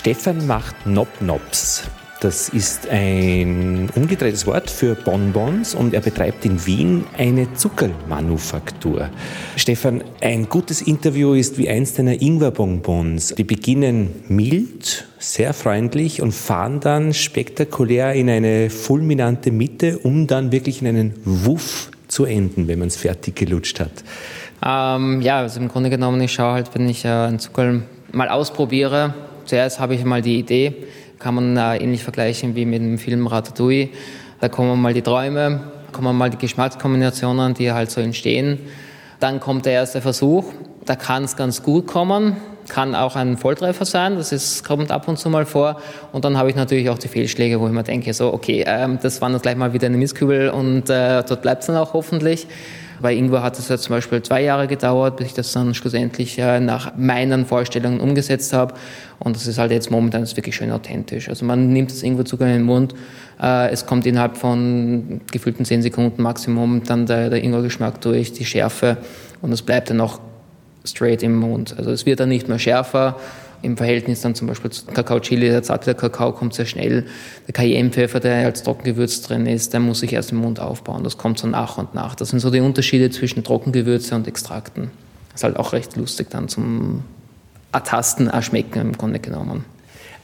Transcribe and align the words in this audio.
Stefan 0.00 0.46
macht 0.46 0.86
Nop-Nops. 0.86 1.82
Das 2.22 2.48
ist 2.48 2.88
ein 2.88 3.90
umgedrehtes 3.94 4.46
Wort 4.46 4.70
für 4.70 4.94
Bonbons 4.94 5.74
und 5.74 5.92
er 5.92 6.00
betreibt 6.00 6.46
in 6.46 6.64
Wien 6.64 7.04
eine 7.18 7.52
Zuckermanufaktur. 7.52 9.10
Stefan, 9.56 10.02
ein 10.22 10.48
gutes 10.48 10.80
Interview 10.80 11.34
ist 11.34 11.58
wie 11.58 11.68
eins 11.68 11.92
deiner 11.92 12.18
Ingwer-Bonbons. 12.18 13.34
Die 13.34 13.44
beginnen 13.44 14.24
mild, 14.28 15.06
sehr 15.18 15.52
freundlich 15.52 16.22
und 16.22 16.32
fahren 16.32 16.80
dann 16.80 17.12
spektakulär 17.12 18.14
in 18.14 18.30
eine 18.30 18.70
fulminante 18.70 19.50
Mitte, 19.50 19.98
um 19.98 20.26
dann 20.26 20.50
wirklich 20.50 20.80
in 20.80 20.88
einen 20.88 21.14
Wuff 21.26 21.90
zu 22.08 22.24
enden, 22.24 22.68
wenn 22.68 22.78
man 22.78 22.88
es 22.88 22.96
fertig 22.96 23.36
gelutscht 23.36 23.80
hat. 23.80 24.02
Ähm, 24.64 25.20
ja, 25.20 25.40
also 25.40 25.60
im 25.60 25.68
Grunde 25.68 25.90
genommen, 25.90 26.22
ich 26.22 26.32
schaue 26.32 26.54
halt, 26.54 26.74
wenn 26.74 26.88
ich 26.88 27.04
äh, 27.04 27.08
einen 27.08 27.38
Zucker 27.38 27.82
mal 28.12 28.30
ausprobiere, 28.30 29.12
zuerst 29.50 29.80
habe 29.80 29.94
ich 29.94 30.04
mal 30.04 30.22
die 30.22 30.38
Idee, 30.38 30.74
kann 31.18 31.34
man 31.34 31.56
äh, 31.56 31.76
ähnlich 31.76 32.02
vergleichen 32.02 32.54
wie 32.54 32.64
mit 32.64 32.80
dem 32.80 32.98
Film 32.98 33.26
Ratatouille. 33.26 33.88
Da 34.40 34.48
kommen 34.48 34.80
mal 34.80 34.94
die 34.94 35.02
Träume, 35.02 35.60
kommen 35.92 36.16
mal 36.16 36.30
die 36.30 36.38
Geschmackskombinationen, 36.38 37.52
die 37.54 37.72
halt 37.72 37.90
so 37.90 38.00
entstehen. 38.00 38.60
Dann 39.18 39.40
kommt 39.40 39.66
der 39.66 39.72
erste 39.74 40.00
Versuch. 40.00 40.44
Da 40.86 40.94
kann 40.96 41.24
es 41.24 41.36
ganz 41.36 41.62
gut 41.62 41.86
kommen, 41.86 42.36
kann 42.68 42.94
auch 42.94 43.14
ein 43.16 43.36
Volltreffer 43.36 43.84
sein, 43.84 44.16
das 44.16 44.32
ist, 44.32 44.64
kommt 44.64 44.90
ab 44.90 45.08
und 45.08 45.18
zu 45.18 45.28
mal 45.28 45.44
vor. 45.44 45.80
Und 46.12 46.24
dann 46.24 46.38
habe 46.38 46.48
ich 46.48 46.56
natürlich 46.56 46.88
auch 46.88 46.98
die 46.98 47.08
Fehlschläge, 47.08 47.60
wo 47.60 47.66
ich 47.66 47.72
mir 47.72 47.82
denke, 47.82 48.14
so, 48.14 48.32
okay, 48.32 48.64
ähm, 48.66 48.98
das 49.02 49.20
waren 49.20 49.32
dann 49.32 49.42
gleich 49.42 49.56
mal 49.56 49.72
wieder 49.74 49.86
eine 49.86 49.98
Mistkübel 49.98 50.48
und 50.48 50.88
äh, 50.88 51.22
dort 51.22 51.42
bleibt 51.42 51.62
es 51.62 51.66
dann 51.66 51.76
auch 51.76 51.92
hoffentlich. 51.92 52.46
Bei 53.00 53.14
Ingwer 53.14 53.42
hat 53.42 53.58
es 53.58 53.68
ja 53.68 53.78
zum 53.78 53.96
Beispiel 53.96 54.22
zwei 54.22 54.42
Jahre 54.42 54.66
gedauert, 54.66 55.16
bis 55.16 55.28
ich 55.28 55.34
das 55.34 55.52
dann 55.52 55.74
schlussendlich 55.74 56.38
äh, 56.38 56.60
nach 56.60 56.96
meinen 56.96 57.46
Vorstellungen 57.46 58.00
umgesetzt 58.00 58.52
habe. 58.52 58.74
Und 59.18 59.36
das 59.36 59.46
ist 59.46 59.58
halt 59.58 59.72
jetzt 59.72 59.90
momentan 59.90 60.26
wirklich 60.36 60.54
schön 60.54 60.70
authentisch. 60.70 61.28
Also 61.28 61.44
man 61.44 61.72
nimmt 61.72 61.90
das 61.90 62.02
Ingwerzucker 62.02 62.46
in 62.46 62.52
den 62.52 62.62
Mund, 62.62 62.94
äh, 63.40 63.70
es 63.70 63.86
kommt 63.86 64.06
innerhalb 64.06 64.36
von 64.36 65.20
gefühlten 65.30 65.64
zehn 65.64 65.82
Sekunden 65.82 66.22
Maximum 66.22 66.82
dann 66.84 67.06
der, 67.06 67.30
der 67.30 67.42
Ingwergeschmack 67.42 68.00
durch, 68.00 68.32
die 68.32 68.44
Schärfe 68.44 68.98
und 69.40 69.52
es 69.52 69.62
bleibt 69.62 69.90
dann 69.90 70.00
auch 70.00 70.20
straight 70.84 71.22
im 71.22 71.36
Mund. 71.36 71.74
Also 71.76 71.90
es 71.90 72.06
wird 72.06 72.20
dann 72.20 72.28
nicht 72.28 72.48
mehr 72.48 72.58
schärfer, 72.58 73.16
im 73.62 73.76
Verhältnis 73.76 74.20
dann 74.20 74.34
zum 74.34 74.46
Beispiel 74.46 74.70
zu 74.70 74.86
Kakao-Chili, 74.86 75.48
der 75.48 75.62
zarte 75.62 75.94
Kakao 75.94 76.32
kommt 76.32 76.54
sehr 76.54 76.66
schnell. 76.66 77.06
Der 77.46 77.54
Cayenne-Pfeffer, 77.54 78.20
der 78.20 78.46
als 78.46 78.62
Trockengewürz 78.62 79.22
drin 79.22 79.46
ist, 79.46 79.72
der 79.72 79.80
muss 79.80 80.00
sich 80.00 80.12
erst 80.12 80.32
im 80.32 80.38
Mund 80.38 80.60
aufbauen. 80.60 81.04
Das 81.04 81.18
kommt 81.18 81.38
so 81.38 81.46
nach 81.46 81.78
und 81.78 81.94
nach. 81.94 82.14
Das 82.14 82.30
sind 82.30 82.40
so 82.40 82.50
die 82.50 82.60
Unterschiede 82.60 83.10
zwischen 83.10 83.44
Trockengewürze 83.44 84.14
und 84.14 84.26
Extrakten. 84.26 84.90
Das 85.32 85.40
ist 85.40 85.44
halt 85.44 85.56
auch 85.56 85.72
recht 85.72 85.96
lustig 85.96 86.28
dann 86.30 86.48
zum 86.48 87.04
Ertasten, 87.72 88.28
Erschmecken 88.28 88.80
im 88.80 88.92
Grunde 88.92 89.20
genommen. 89.20 89.64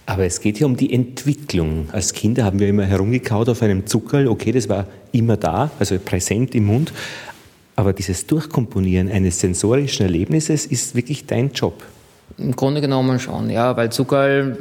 Aber 0.06 0.24
es 0.24 0.40
geht 0.40 0.60
ja 0.60 0.66
um 0.66 0.76
die 0.76 0.92
Entwicklung. 0.92 1.88
Als 1.92 2.12
Kinder 2.12 2.44
haben 2.44 2.60
wir 2.60 2.68
immer 2.68 2.84
herumgekaut 2.84 3.48
auf 3.48 3.62
einem 3.62 3.86
Zuckerl. 3.86 4.28
Okay, 4.28 4.52
das 4.52 4.68
war 4.68 4.86
immer 5.10 5.36
da, 5.36 5.70
also 5.80 5.98
präsent 5.98 6.54
im 6.54 6.66
Mund. 6.66 6.92
Aber 7.74 7.92
dieses 7.92 8.26
Durchkomponieren 8.26 9.10
eines 9.10 9.40
sensorischen 9.40 10.06
Erlebnisses 10.06 10.64
ist 10.64 10.94
wirklich 10.94 11.26
dein 11.26 11.52
Job. 11.52 11.82
Im 12.38 12.54
Grunde 12.54 12.82
genommen 12.82 13.18
schon, 13.18 13.48
ja, 13.48 13.78
weil 13.78 13.90
Zuckerl 13.90 14.58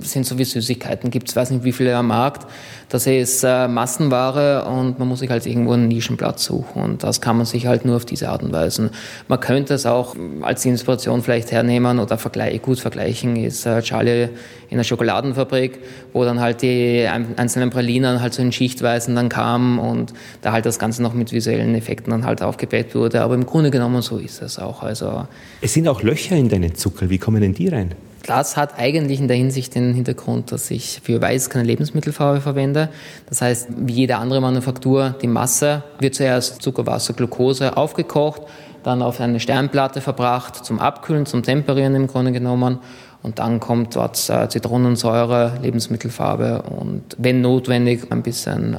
sind 0.00 0.26
so 0.26 0.38
wie 0.38 0.44
Süßigkeiten, 0.44 1.10
gibt 1.10 1.28
es 1.28 1.34
weiß 1.34 1.50
nicht 1.50 1.64
wie 1.64 1.72
viele 1.72 1.96
am 1.96 2.06
Markt. 2.06 2.46
Das 2.88 3.08
ist 3.08 3.42
äh, 3.42 3.66
Massenware 3.66 4.64
und 4.66 5.00
man 5.00 5.08
muss 5.08 5.18
sich 5.18 5.28
halt 5.28 5.44
irgendwo 5.44 5.72
einen 5.72 5.88
Nischenplatz 5.88 6.44
suchen 6.44 6.82
und 6.82 7.02
das 7.02 7.20
kann 7.20 7.36
man 7.36 7.44
sich 7.44 7.66
halt 7.66 7.84
nur 7.84 7.96
auf 7.96 8.04
diese 8.04 8.28
Art 8.28 8.44
und 8.44 8.52
Weise. 8.52 8.90
Man 9.26 9.40
könnte 9.40 9.74
es 9.74 9.86
auch 9.86 10.14
als 10.42 10.64
Inspiration 10.64 11.20
vielleicht 11.20 11.50
hernehmen 11.50 11.98
oder 11.98 12.16
vergleich, 12.16 12.62
gut 12.62 12.78
vergleichen, 12.78 13.34
ist 13.34 13.66
äh, 13.66 13.82
Charlie 13.82 14.28
in 14.68 14.76
der 14.76 14.84
Schokoladenfabrik, 14.84 15.78
wo 16.12 16.24
dann 16.24 16.40
halt 16.40 16.62
die 16.62 17.06
einzelnen 17.36 17.70
Pralinen 17.70 18.20
halt 18.20 18.34
so 18.34 18.42
in 18.42 18.52
Schichtweisen 18.52 19.14
dann 19.14 19.28
kamen 19.28 19.78
und 19.78 20.12
da 20.42 20.52
halt 20.52 20.66
das 20.66 20.78
Ganze 20.78 21.02
noch 21.02 21.14
mit 21.14 21.32
visuellen 21.32 21.74
Effekten 21.74 22.10
dann 22.10 22.24
halt 22.24 22.42
aufgebläht 22.42 22.94
wurde. 22.94 23.22
Aber 23.22 23.34
im 23.34 23.46
Grunde 23.46 23.70
genommen 23.70 24.02
so 24.02 24.18
ist 24.18 24.42
es 24.42 24.58
auch. 24.58 24.82
Also 24.82 25.26
es 25.60 25.74
sind 25.74 25.88
auch 25.88 26.02
Löcher 26.02 26.36
in 26.36 26.48
deinen 26.48 26.74
Zucker. 27.06 27.10
Wie 27.10 27.18
kommen 27.18 27.40
denn 27.40 27.54
die 27.54 27.68
rein? 27.68 27.94
Das 28.26 28.56
hat 28.56 28.78
eigentlich 28.78 29.20
in 29.20 29.28
der 29.28 29.36
Hinsicht 29.36 29.74
den 29.74 29.94
Hintergrund, 29.94 30.50
dass 30.50 30.70
ich 30.70 31.00
für 31.04 31.22
Weiß 31.22 31.48
keine 31.48 31.64
Lebensmittelfarbe 31.64 32.40
verwende. 32.40 32.88
Das 33.28 33.40
heißt, 33.40 33.68
wie 33.76 33.92
jede 33.92 34.16
andere 34.16 34.40
Manufaktur, 34.40 35.14
die 35.22 35.28
Masse 35.28 35.84
wird 36.00 36.16
zuerst 36.16 36.60
Zucker, 36.60 36.86
Wasser, 36.86 37.14
Glucose 37.14 37.76
aufgekocht, 37.76 38.42
dann 38.82 39.00
auf 39.02 39.20
eine 39.20 39.38
Sternplatte 39.38 40.00
verbracht, 40.00 40.64
zum 40.64 40.80
Abkühlen, 40.80 41.26
zum 41.26 41.42
Temperieren 41.42 41.94
im 41.94 42.08
Grunde 42.08 42.32
genommen. 42.32 42.78
Und 43.22 43.38
dann 43.38 43.60
kommt 43.60 43.94
dort 43.94 44.28
äh, 44.28 44.48
Zitronensäure, 44.48 45.58
Lebensmittelfarbe 45.62 46.62
und 46.62 47.02
wenn 47.18 47.40
notwendig 47.40 48.10
ein 48.10 48.22
bisschen 48.22 48.74
äh, 48.74 48.76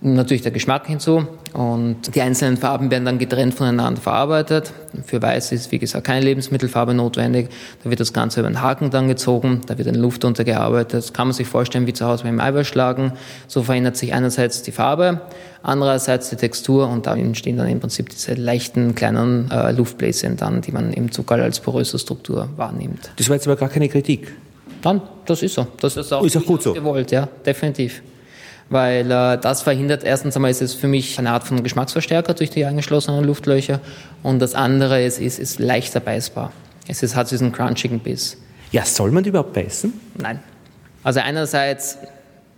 natürlich 0.00 0.42
der 0.42 0.52
Geschmack 0.52 0.86
hinzu 0.86 1.26
und 1.52 2.14
die 2.14 2.20
einzelnen 2.20 2.56
Farben 2.56 2.90
werden 2.90 3.04
dann 3.04 3.18
getrennt 3.18 3.54
voneinander 3.54 4.00
verarbeitet. 4.00 4.72
Für 5.04 5.20
Weiß 5.20 5.50
ist, 5.52 5.72
wie 5.72 5.78
gesagt, 5.78 6.06
keine 6.06 6.24
Lebensmittelfarbe 6.24 6.94
notwendig. 6.94 7.48
Da 7.82 7.90
wird 7.90 7.98
das 7.98 8.12
Ganze 8.12 8.40
über 8.40 8.48
den 8.48 8.62
Haken 8.62 8.90
dann 8.90 9.08
gezogen, 9.08 9.62
da 9.66 9.76
wird 9.76 9.88
in 9.88 9.96
Luft 9.96 10.24
untergearbeitet. 10.24 10.94
Das 10.94 11.12
kann 11.12 11.28
man 11.28 11.34
sich 11.34 11.48
vorstellen 11.48 11.86
wie 11.86 11.92
zu 11.92 12.06
Hause 12.06 12.24
beim 12.24 12.38
Eiweißschlagen. 12.38 13.12
So 13.48 13.62
verändert 13.62 13.96
sich 13.96 14.14
einerseits 14.14 14.62
die 14.62 14.72
Farbe, 14.72 15.20
andererseits 15.62 16.30
die 16.30 16.36
Textur 16.36 16.88
und 16.88 17.06
da 17.06 17.16
entstehen 17.16 17.56
dann 17.56 17.68
im 17.68 17.80
Prinzip 17.80 18.08
diese 18.10 18.34
leichten 18.34 18.94
kleinen 18.94 19.50
äh, 19.50 19.72
Luftbläschen 19.72 20.36
dann, 20.36 20.60
die 20.60 20.70
man 20.70 20.92
im 20.92 21.10
Zucker 21.10 21.36
als 21.36 21.58
poröse 21.60 21.98
Struktur 21.98 22.48
wahrnimmt. 22.56 23.10
Das 23.16 23.28
war 23.28 23.36
jetzt 23.36 23.48
aber 23.48 23.56
gar 23.56 23.68
keine 23.68 23.88
Kritik. 23.88 24.32
Dann, 24.80 25.02
das 25.26 25.42
ist 25.42 25.54
so. 25.54 25.66
Das 25.80 25.96
ist 25.96 26.12
auch, 26.12 26.22
ist 26.24 26.36
auch 26.36 26.44
gut 26.44 26.62
so. 26.62 26.72
gewollt, 26.72 27.10
ja, 27.10 27.28
definitiv 27.44 28.02
weil 28.70 29.10
äh, 29.10 29.38
das 29.38 29.62
verhindert, 29.62 30.04
erstens 30.04 30.36
einmal 30.36 30.50
ist 30.50 30.62
es 30.62 30.74
für 30.74 30.88
mich 30.88 31.18
eine 31.18 31.30
Art 31.30 31.44
von 31.44 31.62
Geschmacksverstärker 31.62 32.34
durch 32.34 32.50
die 32.50 32.64
angeschlossenen 32.64 33.24
Luftlöcher 33.24 33.80
und 34.22 34.40
das 34.40 34.54
andere 34.54 35.02
ist, 35.02 35.20
ist, 35.20 35.38
ist 35.38 35.58
leichter 35.58 36.00
beißbar. 36.00 36.52
Es 36.86 37.02
ist, 37.02 37.16
hat 37.16 37.30
diesen 37.30 37.52
crunchigen 37.52 38.00
Biss. 38.00 38.36
Ja, 38.72 38.84
soll 38.84 39.10
man 39.10 39.22
die 39.22 39.30
überhaupt 39.30 39.52
beißen? 39.52 39.92
Nein. 40.16 40.40
Also 41.02 41.20
einerseits 41.20 41.98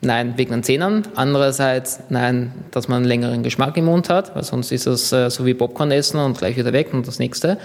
nein, 0.01 0.35
wegen 0.37 0.51
den 0.51 0.63
Zähnen, 0.63 1.03
andererseits 1.15 2.01
nein, 2.09 2.53
dass 2.71 2.89
man 2.89 2.99
einen 2.99 3.07
längeren 3.07 3.43
Geschmack 3.43 3.77
im 3.77 3.85
Mund 3.85 4.09
hat, 4.09 4.35
weil 4.35 4.43
sonst 4.43 4.73
ist 4.73 4.87
es 4.87 5.13
äh, 5.13 5.31
so 5.31 5.47
wie 5.47 5.55
Popcorn 5.55 5.91
essen 5.91 6.19
und 6.19 6.39
gleich 6.39 6.57
wieder 6.57 6.73
weg 6.73 6.93
und 6.93 7.07
das 7.07 7.19
nächste. 7.19 7.59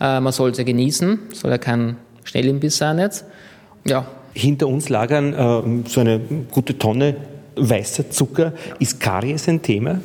Äh, 0.00 0.20
man 0.20 0.32
soll 0.32 0.54
sie 0.54 0.64
genießen, 0.64 1.18
soll 1.32 1.50
ja 1.50 1.58
kein 1.58 1.96
Schnellimbiss 2.24 2.76
sein 2.76 2.98
jetzt. 2.98 3.24
Ja. 3.84 4.06
Hinter 4.34 4.68
uns 4.68 4.88
lagern 4.88 5.32
äh, 5.32 5.88
so 5.88 6.00
eine 6.00 6.20
gute 6.50 6.78
Tonne 6.78 7.16
weißer 7.68 8.10
Zucker. 8.10 8.52
Ist 8.78 9.00
Karies 9.00 9.48
ein 9.48 9.62
Thema? 9.62 10.00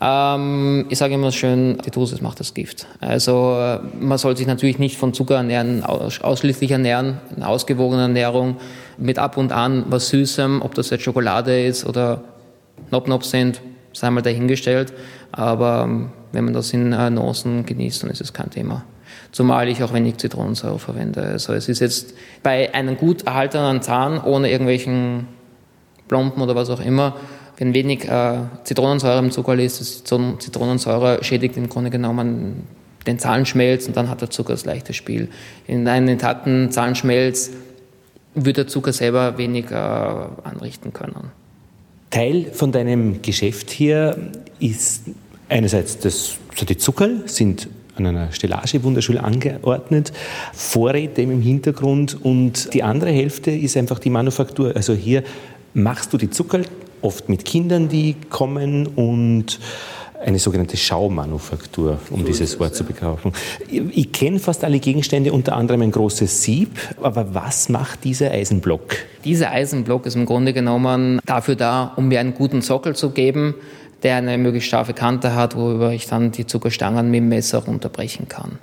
Ähm, 0.00 0.86
ich 0.88 0.98
sage 0.98 1.14
immer 1.14 1.30
schön, 1.30 1.78
die 1.84 1.90
Dosis 1.90 2.22
macht 2.22 2.40
das 2.40 2.54
Gift. 2.54 2.86
Also 3.00 3.56
äh, 3.58 3.80
man 3.98 4.16
soll 4.16 4.36
sich 4.36 4.46
natürlich 4.46 4.78
nicht 4.78 4.96
von 4.96 5.12
Zucker 5.12 5.36
ernähren, 5.36 5.84
ausschließlich 5.84 6.70
ernähren, 6.70 7.18
eine 7.36 7.46
ausgewogene 7.46 8.02
Ernährung 8.02 8.56
mit 8.96 9.18
ab 9.18 9.36
und 9.36 9.52
an 9.52 9.84
was 9.88 10.08
Süßem, 10.08 10.62
ob 10.62 10.74
das 10.74 10.88
jetzt 10.90 11.02
Schokolade 11.04 11.64
ist 11.64 11.84
oder 11.84 12.22
Nop-Nop 12.90 13.24
sind, 13.24 13.60
sei 13.92 14.10
mal 14.10 14.22
dahingestellt. 14.22 14.94
Aber 15.32 15.82
ähm, 15.84 16.12
wenn 16.32 16.44
man 16.44 16.54
das 16.54 16.72
in 16.72 16.92
äh, 16.92 17.10
Nuancen 17.10 17.66
genießt, 17.66 18.02
dann 18.02 18.10
ist 18.10 18.22
es 18.22 18.32
kein 18.32 18.50
Thema. 18.50 18.84
Zumal 19.32 19.68
ich 19.68 19.82
auch 19.82 19.92
wenig 19.92 20.16
Zitronensäure 20.16 20.78
verwende. 20.78 21.22
Also 21.22 21.52
es 21.52 21.68
ist 21.68 21.80
jetzt 21.80 22.14
bei 22.42 22.74
einem 22.74 22.96
gut 22.96 23.26
erhaltenen 23.26 23.82
Zahn 23.82 24.20
ohne 24.22 24.50
irgendwelchen 24.50 25.28
Plomben 26.10 26.42
oder 26.42 26.56
was 26.56 26.68
auch 26.70 26.80
immer, 26.80 27.14
wenn 27.56 27.72
wenig 27.72 28.08
äh, 28.08 28.40
Zitronensäure 28.64 29.20
im 29.20 29.30
Zucker 29.30 29.54
ist, 29.54 29.80
das 29.80 30.02
Zitronensäure 30.02 31.22
schädigt 31.22 31.56
im 31.56 31.68
Grunde 31.68 31.90
genommen 31.90 32.66
den 33.06 33.20
Zahnschmelz 33.20 33.86
und 33.86 33.96
dann 33.96 34.10
hat 34.10 34.20
der 34.20 34.28
Zucker 34.28 34.52
das 34.54 34.64
leichte 34.64 34.92
Spiel. 34.92 35.28
In 35.68 35.86
einem 35.86 36.08
intakten 36.08 36.72
Zahnschmelz 36.72 37.52
wird 38.34 38.56
der 38.56 38.66
Zucker 38.66 38.92
selber 38.92 39.38
wenig 39.38 39.70
äh, 39.70 39.74
anrichten 39.74 40.92
können. 40.92 41.30
Teil 42.10 42.46
von 42.52 42.72
deinem 42.72 43.22
Geschäft 43.22 43.70
hier 43.70 44.18
ist 44.58 45.04
einerseits 45.48 45.98
das, 45.98 46.38
so 46.56 46.66
die 46.66 46.76
Zucker 46.76 47.08
sind 47.26 47.68
an 47.96 48.06
einer 48.06 48.32
Stellage 48.32 48.82
wunderschön 48.82 49.18
angeordnet, 49.18 50.12
Vorräte 50.52 51.22
im 51.22 51.40
Hintergrund 51.40 52.16
und 52.24 52.72
die 52.74 52.82
andere 52.82 53.10
Hälfte 53.10 53.50
ist 53.50 53.76
einfach 53.76 53.98
die 53.98 54.10
Manufaktur. 54.10 54.74
Also 54.74 54.94
hier 54.94 55.22
machst 55.74 56.12
du 56.12 56.16
die 56.16 56.30
Zucker 56.30 56.60
oft 57.02 57.28
mit 57.28 57.44
Kindern, 57.44 57.88
die 57.88 58.16
kommen 58.28 58.86
und 58.86 59.58
eine 60.24 60.38
sogenannte 60.38 60.76
Schaumanufaktur, 60.76 61.98
um 62.10 62.20
so 62.20 62.26
dieses 62.26 62.60
Wort 62.60 62.70
ja. 62.70 62.76
zu 62.76 62.84
bekaufen. 62.84 63.32
Ich, 63.68 63.80
ich 63.96 64.12
kenne 64.12 64.38
fast 64.38 64.64
alle 64.64 64.78
Gegenstände, 64.78 65.32
unter 65.32 65.56
anderem 65.56 65.82
ein 65.82 65.90
großes 65.90 66.42
Sieb. 66.42 66.78
Aber 67.02 67.34
was 67.34 67.68
macht 67.68 68.04
dieser 68.04 68.30
Eisenblock? 68.30 68.96
Dieser 69.24 69.50
Eisenblock 69.50 70.06
ist 70.06 70.16
im 70.16 70.26
Grunde 70.26 70.52
genommen 70.52 71.20
dafür 71.24 71.56
da, 71.56 71.92
um 71.96 72.08
mir 72.08 72.20
einen 72.20 72.34
guten 72.34 72.60
Sockel 72.60 72.94
zu 72.94 73.10
geben, 73.10 73.54
der 74.02 74.16
eine 74.16 74.36
möglichst 74.38 74.68
scharfe 74.68 74.92
Kante 74.92 75.34
hat, 75.34 75.56
worüber 75.56 75.92
ich 75.92 76.06
dann 76.06 76.32
die 76.32 76.46
Zuckerstangen 76.46 77.10
mit 77.10 77.18
dem 77.18 77.28
Messer 77.28 77.58
runterbrechen 77.64 78.28
kann. 78.28 78.58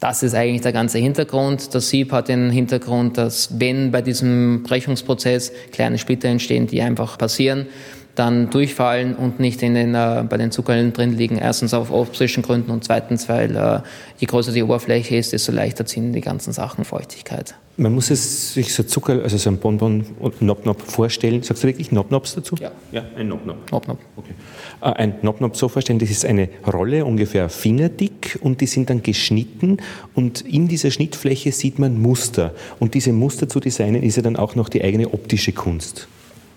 Das 0.00 0.22
ist 0.22 0.34
eigentlich 0.34 0.62
der 0.62 0.72
ganze 0.72 0.98
Hintergrund. 0.98 1.74
Das 1.74 1.88
Sieb 1.88 2.12
hat 2.12 2.28
den 2.28 2.50
Hintergrund, 2.50 3.18
dass 3.18 3.58
wenn 3.58 3.90
bei 3.90 4.00
diesem 4.00 4.62
Brechungsprozess 4.62 5.52
kleine 5.72 5.98
Splitter 5.98 6.28
entstehen, 6.28 6.68
die 6.68 6.80
einfach 6.82 7.18
passieren, 7.18 7.66
dann 8.18 8.50
durchfallen 8.50 9.14
und 9.14 9.40
nicht 9.40 9.62
in 9.62 9.74
den, 9.74 9.94
äh, 9.94 10.24
bei 10.28 10.36
den 10.36 10.50
Zuckerlen 10.50 10.92
drin 10.92 11.16
liegen. 11.16 11.36
Erstens 11.36 11.74
auf 11.74 11.90
optischen 11.90 12.42
Gründen 12.42 12.70
und 12.70 12.84
zweitens, 12.84 13.28
weil 13.28 13.54
äh, 13.54 13.80
je 14.18 14.26
größer 14.26 14.52
die 14.52 14.62
Oberfläche 14.62 15.16
ist, 15.16 15.32
desto 15.32 15.52
leichter 15.52 15.86
ziehen 15.86 16.12
die 16.12 16.20
ganzen 16.20 16.52
Sachen 16.52 16.84
Feuchtigkeit. 16.84 17.54
Man 17.76 17.94
muss 17.94 18.10
es 18.10 18.54
sich 18.54 18.74
so 18.74 18.82
Zucker, 18.82 19.22
also 19.22 19.36
so 19.36 19.50
ein 19.50 19.58
Bonbon 19.58 20.04
und 20.18 20.42
Nopnop 20.42 20.82
vorstellen. 20.82 21.44
Sagst 21.44 21.62
du 21.62 21.68
wirklich 21.68 21.92
Nopnops 21.92 22.34
dazu? 22.34 22.56
Ja. 22.60 22.72
Ja, 22.90 23.04
ein 23.16 23.28
Nopnop. 23.28 23.70
Nopnop. 23.70 23.98
Okay. 24.16 24.32
Äh, 24.80 24.92
ein 24.94 25.14
Nopnop 25.22 25.56
so 25.56 25.68
vorstellen, 25.68 26.00
das 26.00 26.10
ist 26.10 26.24
eine 26.24 26.48
Rolle 26.66 27.04
ungefähr 27.04 27.48
fingerdick 27.48 28.38
und 28.42 28.60
die 28.60 28.66
sind 28.66 28.90
dann 28.90 29.02
geschnitten 29.02 29.76
und 30.14 30.40
in 30.40 30.66
dieser 30.66 30.90
Schnittfläche 30.90 31.52
sieht 31.52 31.78
man 31.78 32.00
Muster. 32.00 32.52
Und 32.80 32.94
diese 32.94 33.12
Muster 33.12 33.48
zu 33.48 33.60
designen 33.60 34.02
ist 34.02 34.16
ja 34.16 34.22
dann 34.22 34.36
auch 34.36 34.56
noch 34.56 34.68
die 34.68 34.82
eigene 34.82 35.14
optische 35.14 35.52
Kunst. 35.52 36.08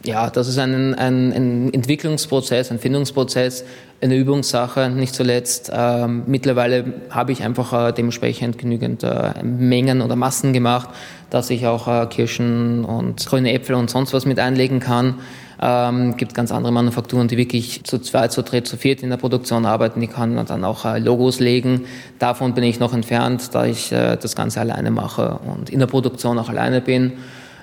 Ja, 0.03 0.31
das 0.31 0.47
ist 0.47 0.57
ein, 0.57 0.95
ein, 0.95 1.31
ein 1.31 1.73
Entwicklungsprozess, 1.73 2.71
ein 2.71 2.79
Findungsprozess, 2.79 3.63
eine 4.01 4.15
Übungssache, 4.15 4.89
nicht 4.89 5.13
zuletzt. 5.13 5.71
Ähm, 5.71 6.23
mittlerweile 6.25 6.93
habe 7.11 7.31
ich 7.31 7.43
einfach 7.43 7.89
äh, 7.89 7.91
dementsprechend 7.91 8.57
genügend 8.57 9.03
äh, 9.03 9.43
Mengen 9.43 10.01
oder 10.01 10.15
Massen 10.15 10.53
gemacht, 10.53 10.89
dass 11.29 11.51
ich 11.51 11.67
auch 11.67 11.87
äh, 11.87 12.07
Kirschen 12.07 12.83
und 12.83 13.23
grüne 13.23 13.53
Äpfel 13.53 13.75
und 13.75 13.91
sonst 13.91 14.11
was 14.11 14.25
mit 14.25 14.39
einlegen 14.39 14.79
kann. 14.79 15.19
Ähm, 15.61 16.17
gibt 16.17 16.33
ganz 16.33 16.51
andere 16.51 16.73
Manufakturen, 16.73 17.27
die 17.27 17.37
wirklich 17.37 17.83
zu 17.83 17.99
zweit, 17.99 18.31
zu 18.31 18.41
dritt, 18.41 18.67
zu 18.67 18.77
viert 18.77 19.03
in 19.03 19.11
der 19.11 19.17
Produktion 19.17 19.67
arbeiten. 19.67 19.99
Die 20.01 20.07
kann 20.07 20.43
dann 20.47 20.63
auch 20.63 20.83
äh, 20.83 20.97
Logos 20.97 21.39
legen. 21.39 21.85
Davon 22.17 22.55
bin 22.55 22.63
ich 22.63 22.79
noch 22.79 22.95
entfernt, 22.95 23.53
da 23.53 23.65
ich 23.65 23.91
äh, 23.91 24.17
das 24.17 24.35
Ganze 24.35 24.61
alleine 24.61 24.89
mache 24.89 25.39
und 25.45 25.69
in 25.69 25.77
der 25.77 25.85
Produktion 25.85 26.39
auch 26.39 26.49
alleine 26.49 26.81
bin. 26.81 27.13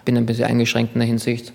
Bin 0.04 0.16
ein 0.16 0.26
bisschen 0.26 0.44
eingeschränkt 0.44 0.94
in 0.94 1.00
der 1.00 1.08
Hinsicht. 1.08 1.52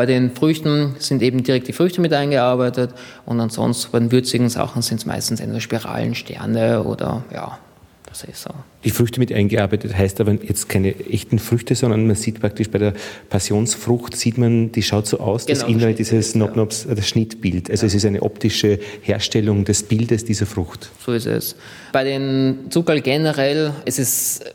Bei 0.00 0.06
den 0.06 0.30
Früchten 0.30 0.94
sind 0.98 1.20
eben 1.20 1.42
direkt 1.42 1.68
die 1.68 1.74
Früchte 1.74 2.00
mit 2.00 2.14
eingearbeitet 2.14 2.94
und 3.26 3.38
ansonsten 3.38 3.92
bei 3.92 3.98
den 3.98 4.10
würzigen 4.10 4.48
Sachen 4.48 4.80
sind 4.80 4.96
es 4.96 5.04
meistens 5.04 5.40
entweder 5.40 5.60
Spiralen, 5.60 6.14
Sterne 6.14 6.84
oder 6.84 7.22
ja, 7.30 7.58
das 8.06 8.24
ist 8.24 8.40
so. 8.40 8.50
Die 8.82 8.88
Früchte 8.88 9.20
mit 9.20 9.30
eingearbeitet 9.30 9.94
heißt 9.94 10.22
aber 10.22 10.32
jetzt 10.42 10.70
keine 10.70 10.98
echten 11.00 11.38
Früchte, 11.38 11.74
sondern 11.74 12.06
man 12.06 12.16
sieht 12.16 12.40
praktisch 12.40 12.70
bei 12.70 12.78
der 12.78 12.94
Passionsfrucht, 13.28 14.16
sieht 14.16 14.38
man, 14.38 14.72
die 14.72 14.82
schaut 14.82 15.06
so 15.06 15.20
aus, 15.20 15.44
genau, 15.44 15.60
das 15.60 15.68
Innere 15.68 15.92
dieses 15.92 16.34
Nopnops, 16.34 16.86
ja. 16.88 16.94
das 16.94 17.06
Schnittbild. 17.06 17.70
Also 17.70 17.82
ja. 17.82 17.88
es 17.88 17.94
ist 17.94 18.06
eine 18.06 18.22
optische 18.22 18.78
Herstellung 19.02 19.66
des 19.66 19.82
Bildes 19.82 20.24
dieser 20.24 20.46
Frucht. 20.46 20.88
So 21.04 21.12
ist 21.12 21.26
es. 21.26 21.56
Bei 21.92 22.04
den 22.04 22.70
Zuckerl 22.70 23.02
generell, 23.02 23.74
es 23.84 23.98
ist 23.98 24.46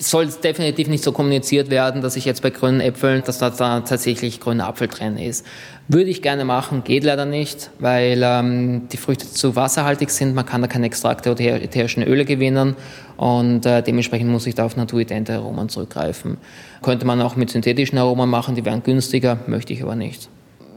soll 0.00 0.26
definitiv 0.26 0.88
nicht 0.88 1.04
so 1.04 1.12
kommuniziert 1.12 1.70
werden, 1.70 2.02
dass 2.02 2.16
ich 2.16 2.24
jetzt 2.24 2.42
bei 2.42 2.50
grünen 2.50 2.80
Äpfeln, 2.80 3.22
dass 3.24 3.38
da, 3.38 3.50
da 3.50 3.80
tatsächlich 3.80 4.40
grüner 4.40 4.66
Apfel 4.66 4.88
drin 4.88 5.16
ist. 5.16 5.44
Würde 5.88 6.10
ich 6.10 6.22
gerne 6.22 6.44
machen, 6.44 6.84
geht 6.84 7.04
leider 7.04 7.24
nicht, 7.24 7.70
weil 7.78 8.20
ähm, 8.22 8.88
die 8.92 8.96
Früchte 8.96 9.30
zu 9.30 9.56
wasserhaltig 9.56 10.10
sind. 10.10 10.34
Man 10.34 10.44
kann 10.44 10.60
da 10.60 10.68
keine 10.68 10.86
Extrakte 10.86 11.30
oder 11.30 11.40
ätherischen 11.40 12.02
Öle 12.02 12.24
gewinnen 12.24 12.76
und 13.16 13.64
äh, 13.66 13.82
dementsprechend 13.82 14.30
muss 14.30 14.46
ich 14.46 14.54
da 14.54 14.66
auf 14.66 14.76
naturidente 14.76 15.34
Aromen 15.34 15.68
zurückgreifen. 15.68 16.36
Könnte 16.82 17.06
man 17.06 17.20
auch 17.20 17.36
mit 17.36 17.50
synthetischen 17.50 17.98
Aromen 17.98 18.28
machen, 18.28 18.54
die 18.54 18.64
wären 18.64 18.82
günstiger, 18.82 19.38
möchte 19.46 19.72
ich 19.72 19.82
aber 19.82 19.96
nicht. 19.96 20.28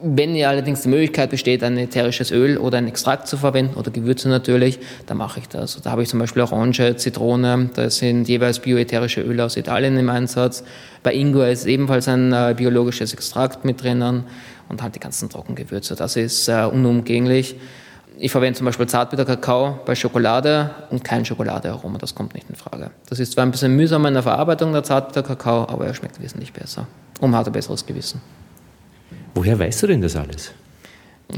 Wenn 0.04 0.36
ja 0.36 0.50
allerdings 0.50 0.82
die 0.82 0.90
Möglichkeit 0.90 1.30
besteht, 1.30 1.64
ein 1.64 1.78
ätherisches 1.78 2.32
Öl 2.32 2.58
oder 2.58 2.80
ein 2.80 2.88
Extrakt 2.88 3.28
zu 3.28 3.38
verwenden 3.38 3.76
oder 3.76 3.92
Gewürze 3.92 4.30
natürlich, 4.30 4.80
dann 5.06 5.18
mache 5.18 5.40
ich 5.40 5.48
das. 5.48 5.80
Da 5.82 5.92
habe 5.92 6.02
ich 6.02 6.10
zum 6.10 6.20
Beispiel 6.20 6.42
Orange, 6.42 6.96
Zitrone, 6.96 7.70
da 7.76 7.90
sind 7.90 8.28
jeweils 8.28 8.60
bioätherische 8.60 9.22
Öle 9.22 9.46
aus 9.46 9.58
Italien 9.58 9.98
im 9.98 10.10
Einsatz. 10.10 10.64
Bei 11.04 11.14
Ingwer 11.14 11.52
ist 11.52 11.68
ebenfalls 11.68 12.08
ein 12.08 12.34
äh, 12.34 12.56
biologisches 12.58 13.14
Extrakt 13.14 13.64
mit 13.64 13.84
drinnen 13.84 14.24
und 14.70 14.82
halt 14.82 14.96
die 14.96 15.00
ganzen 15.00 15.30
Trockengewürze. 15.30 15.96
Das 15.96 16.16
ist 16.16 16.48
äh, 16.48 16.64
unumgänglich. 16.64 17.56
Ich 18.18 18.32
verwende 18.32 18.58
zum 18.58 18.66
Beispiel 18.66 18.88
Zartbitterkakao 18.88 19.80
bei 19.86 19.96
Schokolade 19.96 20.72
und 20.90 21.04
kein 21.04 21.26
Schokoladearoma, 21.26 21.98
das 21.98 22.16
kommt 22.16 22.34
nicht 22.34 22.50
in 22.50 22.56
Frage. 22.56 22.92
Das 23.08 23.20
ist 23.20 23.34
zwar 23.34 23.46
ein 23.46 23.52
bisschen 23.52 23.76
mühsam 23.76 24.06
in 24.06 24.14
der 24.14 24.24
Verarbeitung 24.24 24.74
der 24.74 24.84
Zartbitterkakao, 24.84 25.68
aber 25.68 25.86
er 25.86 25.94
schmeckt 25.94 26.22
wesentlich 26.22 26.54
besser 26.54 26.88
und 27.20 27.36
hat 27.36 27.48
ein 27.48 27.54
besseres 27.54 27.86
Gewissen. 27.86 28.22
Woher 29.34 29.58
weißt 29.58 29.84
du 29.84 29.88
denn 29.88 30.02
das 30.02 30.16
alles? 30.16 30.52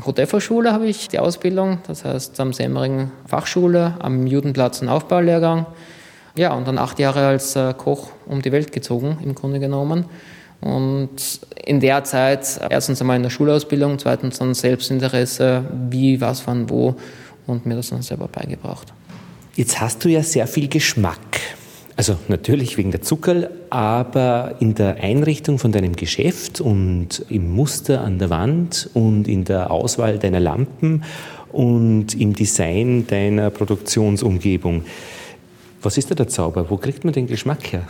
Hotelfachschule 0.05 0.71
habe 0.71 0.87
ich 0.87 1.07
die 1.07 1.19
Ausbildung, 1.19 1.79
das 1.85 2.03
heißt 2.03 2.39
am 2.39 2.53
Semmering 2.53 3.11
Fachschule, 3.27 3.95
am 3.99 4.25
Judenplatz 4.25 4.81
einen 4.81 4.89
Aufbaulehrgang. 4.89 5.67
Ja, 6.35 6.53
und 6.53 6.67
dann 6.67 6.79
acht 6.79 6.97
Jahre 6.97 7.27
als 7.27 7.55
äh, 7.55 7.73
Koch 7.77 8.09
um 8.25 8.41
die 8.41 8.51
Welt 8.51 8.71
gezogen, 8.71 9.19
im 9.23 9.35
Grunde 9.35 9.59
genommen. 9.59 10.05
Und 10.61 11.41
in 11.63 11.79
der 11.79 12.03
Zeit 12.05 12.59
erstens 12.69 13.01
einmal 13.01 13.17
in 13.17 13.23
der 13.23 13.29
Schulausbildung, 13.29 13.99
zweitens 13.99 14.39
dann 14.39 14.53
Selbstinteresse, 14.53 15.65
wie, 15.89 16.19
was, 16.21 16.47
wann, 16.47 16.69
wo 16.69 16.95
und 17.45 17.65
mir 17.65 17.75
das 17.75 17.89
dann 17.89 18.01
selber 18.01 18.27
beigebracht. 18.27 18.93
Jetzt 19.55 19.79
hast 19.79 20.03
du 20.03 20.09
ja 20.09 20.23
sehr 20.23 20.47
viel 20.47 20.67
Geschmack. 20.67 21.19
Also 21.95 22.17
natürlich 22.27 22.77
wegen 22.77 22.89
der 22.89 23.03
Zuckerl, 23.03 23.49
aber 23.69 24.55
in 24.59 24.73
der 24.73 24.97
Einrichtung 25.01 25.59
von 25.59 25.71
deinem 25.71 25.95
Geschäft 25.95 26.59
und 26.59 27.23
im 27.29 27.51
Muster 27.51 28.01
an 28.01 28.17
der 28.17 28.31
Wand 28.31 28.89
und 28.93 29.27
in 29.27 29.43
der 29.43 29.69
Auswahl 29.69 30.17
deiner 30.17 30.39
Lampen 30.39 31.03
und 31.51 32.19
im 32.19 32.33
Design 32.33 33.05
deiner 33.05 33.51
Produktionsumgebung. 33.51 34.85
Was 35.83 35.97
ist 35.97 36.09
da 36.09 36.15
der 36.15 36.27
Zauber? 36.27 36.69
Wo 36.69 36.77
kriegt 36.77 37.03
man 37.03 37.13
den 37.13 37.27
Geschmack 37.27 37.71
her? 37.73 37.83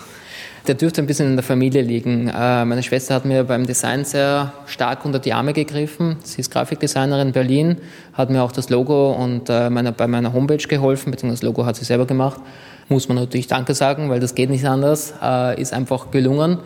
Der 0.68 0.76
dürfte 0.76 1.02
ein 1.02 1.08
bisschen 1.08 1.30
in 1.30 1.36
der 1.36 1.44
Familie 1.44 1.82
liegen. 1.82 2.28
Äh, 2.28 2.66
meine 2.66 2.84
Schwester 2.84 3.16
hat 3.16 3.26
mir 3.26 3.44
beim 3.44 3.66
Design 3.66 4.06
sehr 4.06 4.54
stark 4.66 5.06
unter 5.06 5.20
die 5.20 5.34
Arme 5.34 5.54
gegriffen. 5.54 6.18
Sie 6.24 6.40
ist 6.40 6.52
Grafikdesignerin 6.52 7.28
in 7.28 7.34
Berlin, 7.34 7.78
hat 8.14 8.30
mir 8.30 8.44
auch 8.44 8.52
das 8.52 8.70
Logo 8.70 9.12
und 9.12 9.50
äh, 9.50 9.70
bei 9.70 10.08
meiner 10.08 10.34
Homepage 10.34 10.66
geholfen, 10.66 11.12
beziehungsweise 11.12 11.42
das 11.42 11.48
Logo 11.48 11.66
hat 11.66 11.76
sie 11.76 11.86
selber 11.86 12.06
gemacht 12.06 12.42
muss 12.90 13.08
man 13.08 13.18
natürlich 13.18 13.48
Danke 13.48 13.74
sagen, 13.74 14.10
weil 14.10 14.20
das 14.20 14.36
geht 14.36 14.50
nicht 14.50 14.66
anders, 14.66 15.14
äh, 15.22 15.60
ist 15.62 15.74
einfach 15.74 16.12
gelungen 16.12 16.60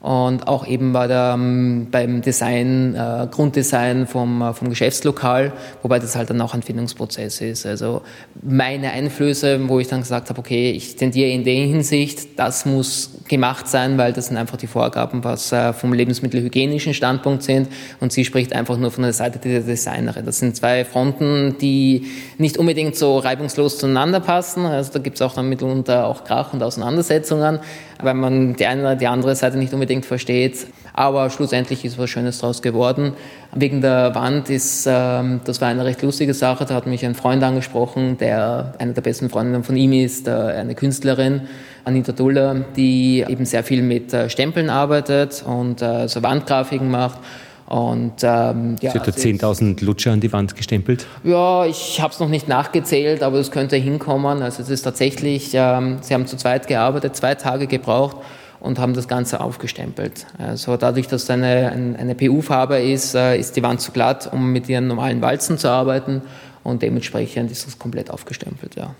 und 0.00 0.48
auch 0.48 0.66
eben 0.66 0.94
bei 0.94 1.06
der, 1.06 1.32
ähm, 1.34 1.88
beim 1.90 2.22
Design, 2.22 2.94
äh, 2.94 3.26
Grunddesign 3.30 4.06
vom, 4.06 4.40
äh, 4.40 4.54
vom 4.54 4.70
Geschäftslokal, 4.70 5.52
wobei 5.82 5.98
das 5.98 6.16
halt 6.16 6.30
dann 6.30 6.40
auch 6.40 6.54
ein 6.54 6.62
Findungsprozess 6.62 7.42
ist. 7.42 7.66
Also 7.66 8.00
meine 8.42 8.92
Einflüsse, 8.92 9.68
wo 9.68 9.78
ich 9.78 9.88
dann 9.88 10.00
gesagt 10.00 10.30
habe, 10.30 10.38
okay, 10.38 10.70
ich 10.70 10.96
tendiere 10.96 11.28
in 11.30 11.44
der 11.44 11.54
Hinsicht, 11.54 12.38
das 12.38 12.64
muss 12.64 13.10
gemacht 13.28 13.68
sein, 13.68 13.98
weil 13.98 14.14
das 14.14 14.28
sind 14.28 14.38
einfach 14.38 14.56
die 14.56 14.66
Vorgaben, 14.66 15.22
was 15.22 15.52
äh, 15.52 15.74
vom 15.74 15.92
lebensmittelhygienischen 15.92 16.94
Standpunkt 16.94 17.42
sind 17.42 17.68
und 18.00 18.10
sie 18.10 18.24
spricht 18.24 18.54
einfach 18.54 18.78
nur 18.78 18.90
von 18.90 19.02
der 19.02 19.12
Seite 19.12 19.38
der 19.38 19.60
Designerin. 19.60 20.24
Das 20.24 20.38
sind 20.38 20.56
zwei 20.56 20.86
Fronten, 20.86 21.56
die 21.60 22.06
nicht 22.38 22.56
unbedingt 22.56 22.96
so 22.96 23.18
reibungslos 23.18 23.76
zueinander 23.76 24.20
passen. 24.20 24.64
Also 24.64 24.94
da 24.94 24.98
gibt 24.98 25.16
es 25.16 25.22
auch 25.22 25.34
dann 25.34 25.50
mitunter 25.50 26.06
auch 26.06 26.24
Krach 26.24 26.54
und 26.54 26.62
Auseinandersetzungen, 26.62 27.58
weil 28.02 28.14
man 28.14 28.56
die 28.56 28.64
eine 28.64 28.80
oder 28.80 28.96
die 28.96 29.06
andere 29.06 29.36
Seite 29.36 29.58
nicht 29.58 29.74
unbedingt 29.74 29.89
versteht. 30.00 30.66
Aber 30.92 31.30
schlussendlich 31.30 31.84
ist 31.84 31.98
was 31.98 32.10
Schönes 32.10 32.38
draus 32.38 32.62
geworden. 32.62 33.14
Wegen 33.54 33.80
der 33.80 34.14
Wand 34.14 34.50
ist, 34.50 34.86
ähm, 34.88 35.40
das 35.44 35.60
war 35.60 35.68
eine 35.68 35.84
recht 35.84 36.02
lustige 36.02 36.34
Sache. 36.34 36.64
Da 36.64 36.74
hat 36.74 36.86
mich 36.86 37.04
ein 37.04 37.14
Freund 37.14 37.42
angesprochen, 37.42 38.18
der 38.18 38.74
eine 38.78 38.92
der 38.92 39.02
besten 39.02 39.30
Freundinnen 39.30 39.64
von 39.64 39.76
ihm 39.76 39.92
ist, 39.92 40.28
äh, 40.28 40.32
eine 40.32 40.74
Künstlerin, 40.74 41.42
Anita 41.84 42.12
Duller, 42.12 42.64
die 42.76 43.24
eben 43.26 43.44
sehr 43.44 43.64
viel 43.64 43.82
mit 43.82 44.12
äh, 44.12 44.28
Stempeln 44.28 44.70
arbeitet 44.70 45.44
und 45.46 45.80
äh, 45.82 46.08
so 46.08 46.22
Wandgrafiken 46.22 46.90
macht. 46.90 47.18
Und, 47.66 48.24
ähm, 48.24 48.74
ja, 48.80 48.90
Sie 48.90 48.98
hat 48.98 49.06
da 49.06 49.12
10.000 49.12 49.84
Lutscher 49.84 50.10
an 50.10 50.20
die 50.20 50.32
Wand 50.32 50.56
gestempelt? 50.56 51.06
Ja, 51.22 51.64
ich 51.66 52.00
habe 52.00 52.12
es 52.12 52.18
noch 52.18 52.28
nicht 52.28 52.48
nachgezählt, 52.48 53.22
aber 53.22 53.38
es 53.38 53.52
könnte 53.52 53.76
hinkommen. 53.76 54.42
Also 54.42 54.60
es 54.62 54.70
ist 54.70 54.82
tatsächlich, 54.82 55.52
ähm, 55.54 55.98
Sie 56.00 56.12
haben 56.12 56.26
zu 56.26 56.36
zweit 56.36 56.66
gearbeitet, 56.66 57.14
zwei 57.14 57.36
Tage 57.36 57.68
gebraucht 57.68 58.16
und 58.60 58.78
haben 58.78 58.94
das 58.94 59.08
Ganze 59.08 59.40
aufgestempelt. 59.40 60.26
Also 60.38 60.76
dadurch, 60.76 61.08
dass 61.08 61.24
es 61.24 61.30
eine, 61.30 61.72
eine 61.98 62.14
PU-Farbe 62.14 62.78
ist, 62.78 63.14
äh, 63.14 63.38
ist 63.38 63.56
die 63.56 63.62
Wand 63.62 63.80
zu 63.80 63.92
glatt, 63.92 64.30
um 64.32 64.52
mit 64.52 64.68
ihren 64.68 64.86
normalen 64.86 65.20
Walzen 65.22 65.58
zu 65.58 65.68
arbeiten 65.68 66.22
und 66.62 66.82
dementsprechend 66.82 67.50
ist 67.50 67.66
das 67.66 67.78
komplett 67.78 68.10
aufgestempelt, 68.10 68.76
ja. 68.76 68.94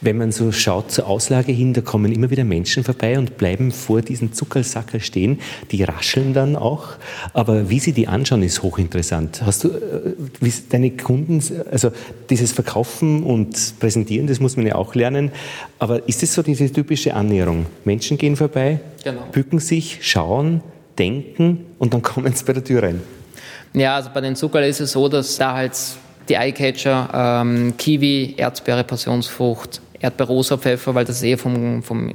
Wenn 0.00 0.18
man 0.18 0.32
so 0.32 0.52
schaut 0.52 0.90
zur 0.90 1.06
Auslage 1.06 1.52
hin, 1.52 1.72
da 1.72 1.80
kommen 1.80 2.12
immer 2.12 2.30
wieder 2.30 2.44
Menschen 2.44 2.84
vorbei 2.84 3.18
und 3.18 3.38
bleiben 3.38 3.72
vor 3.72 4.02
diesen 4.02 4.32
Zuckersacker 4.32 5.00
stehen. 5.00 5.40
Die 5.70 5.82
rascheln 5.82 6.34
dann 6.34 6.56
auch. 6.56 6.96
Aber 7.32 7.70
wie 7.70 7.78
sie 7.78 7.92
die 7.92 8.08
anschauen, 8.08 8.42
ist 8.42 8.62
hochinteressant. 8.62 9.42
Hast 9.44 9.64
du, 9.64 9.68
äh, 9.68 10.14
wie 10.40 10.52
deine 10.70 10.90
Kunden, 10.90 11.42
also 11.70 11.92
dieses 12.30 12.52
Verkaufen 12.52 13.22
und 13.22 13.78
Präsentieren, 13.80 14.26
das 14.26 14.40
muss 14.40 14.56
man 14.56 14.66
ja 14.66 14.74
auch 14.74 14.94
lernen. 14.94 15.32
Aber 15.78 16.08
ist 16.08 16.22
es 16.22 16.34
so 16.34 16.42
diese 16.42 16.70
typische 16.72 17.14
Annäherung? 17.14 17.66
Menschen 17.84 18.18
gehen 18.18 18.36
vorbei, 18.36 18.80
genau. 19.02 19.22
bücken 19.32 19.58
sich, 19.58 19.98
schauen, 20.02 20.62
denken 20.98 21.66
und 21.78 21.94
dann 21.94 22.02
kommen 22.02 22.32
sie 22.34 22.44
bei 22.44 22.52
der 22.52 22.64
Tür 22.64 22.82
rein. 22.82 23.02
Ja, 23.74 23.96
also 23.96 24.10
bei 24.12 24.20
den 24.20 24.36
Zuckerl 24.36 24.64
ist 24.64 24.80
es 24.80 24.92
so, 24.92 25.08
dass 25.08 25.36
da 25.36 25.54
halt 25.54 25.76
die 26.28 26.34
Eyecatcher, 26.34 27.10
ähm, 27.12 27.74
Kiwi, 27.76 28.34
Erzbeere, 28.36 28.84
Passionsfrucht, 28.84 29.80
Erdbeerrosa-Pfeffer, 30.00 30.94
weil 30.94 31.04
das 31.04 31.22
eher 31.22 31.38
vom, 31.38 31.82
vom 31.82 32.12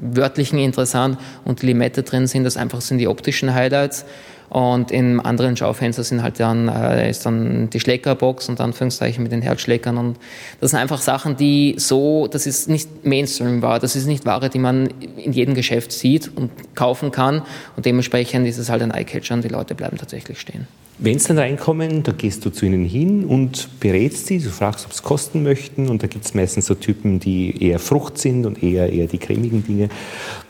wörtlichen 0.00 0.58
interessant 0.58 1.18
und 1.44 1.62
die 1.62 1.66
Limette 1.66 2.02
drin 2.02 2.26
sind, 2.26 2.44
das 2.44 2.56
einfach 2.56 2.80
sind 2.80 2.98
die 2.98 3.08
optischen 3.08 3.54
Highlights. 3.54 4.04
Und 4.52 4.90
im 4.90 5.18
anderen 5.18 5.56
Schaufenster 5.56 6.04
sind 6.04 6.22
halt 6.22 6.38
dann, 6.38 6.68
äh, 6.68 7.08
ist 7.08 7.24
dann 7.24 7.70
die 7.70 7.80
Schleckerbox 7.80 8.50
und 8.50 8.60
Anführungszeichen 8.60 9.22
mit 9.22 9.32
den 9.32 9.40
Herzschleckern. 9.40 9.96
Und 9.96 10.18
das 10.60 10.72
sind 10.72 10.80
einfach 10.80 11.00
Sachen, 11.00 11.38
die 11.38 11.76
so, 11.78 12.26
das 12.26 12.46
ist 12.46 12.68
nicht 12.68 13.06
Mainstream 13.06 13.62
war, 13.62 13.78
das 13.78 13.96
ist 13.96 14.06
nicht 14.06 14.26
Ware, 14.26 14.50
die 14.50 14.58
man 14.58 14.88
in 15.16 15.32
jedem 15.32 15.54
Geschäft 15.54 15.90
sieht 15.90 16.30
und 16.36 16.50
kaufen 16.74 17.10
kann. 17.10 17.40
Und 17.76 17.86
dementsprechend 17.86 18.46
ist 18.46 18.58
es 18.58 18.68
halt 18.68 18.82
ein 18.82 18.90
Eyecatcher 18.90 19.32
und 19.32 19.42
die 19.42 19.48
Leute 19.48 19.74
bleiben 19.74 19.96
tatsächlich 19.96 20.38
stehen. 20.38 20.66
Wenn 20.98 21.18
sie 21.18 21.28
dann 21.28 21.38
reinkommen, 21.38 22.02
da 22.02 22.12
gehst 22.12 22.44
du 22.44 22.50
zu 22.50 22.66
ihnen 22.66 22.84
hin 22.84 23.24
und 23.24 23.80
berätst 23.80 24.26
sie, 24.26 24.38
du 24.38 24.50
fragst, 24.50 24.86
ob 24.86 24.92
sie 24.92 25.02
kosten 25.02 25.42
möchten 25.42 25.88
und 25.88 26.02
da 26.02 26.06
gibt 26.06 26.24
es 26.24 26.34
meistens 26.34 26.66
so 26.66 26.74
Typen, 26.74 27.18
die 27.18 27.62
eher 27.62 27.78
Frucht 27.78 28.18
sind 28.18 28.46
und 28.46 28.62
eher, 28.62 28.92
eher 28.92 29.06
die 29.06 29.18
cremigen 29.18 29.64
Dinge. 29.64 29.84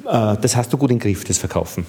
Äh, 0.05 0.37
das 0.41 0.57
hast 0.57 0.73
du 0.73 0.77
gut 0.77 0.91
im 0.91 0.99
Griff, 0.99 1.25
das 1.25 1.39
Verkaufen. 1.39 1.87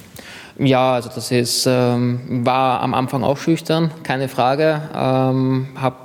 Ja, 0.59 0.93
also 0.93 1.09
das 1.13 1.31
ist, 1.31 1.65
ähm, 1.67 2.45
war 2.45 2.81
am 2.81 2.93
Anfang 2.93 3.23
auch 3.23 3.37
schüchtern, 3.37 3.91
keine 4.03 4.29
Frage. 4.29 4.81
Ähm, 4.95 5.67
habe 5.75 5.95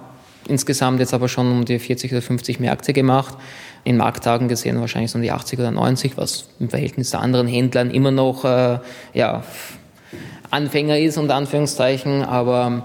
insgesamt 0.49 1.01
jetzt 1.01 1.13
aber 1.13 1.29
schon 1.29 1.53
um 1.53 1.65
die 1.65 1.79
40 1.79 2.13
oder 2.13 2.23
50 2.23 2.59
Märkte 2.59 2.93
gemacht. 2.93 3.37
In 3.85 3.97
Markttagen 3.99 4.49
gesehen 4.49 4.81
wahrscheinlich 4.81 5.11
so 5.11 5.19
um 5.19 5.23
die 5.23 5.31
80 5.31 5.59
oder 5.59 5.71
90, 5.71 6.17
was 6.17 6.49
im 6.59 6.71
Verhältnis 6.71 7.11
zu 7.11 7.19
anderen 7.19 7.47
Händlern 7.47 7.91
immer 7.91 8.11
noch 8.11 8.45
äh, 8.45 8.79
ja, 9.13 9.45
Anfänger 10.51 10.99
ist, 10.99 11.19
unter 11.19 11.35
Anführungszeichen. 11.35 12.25
Aber 12.25 12.85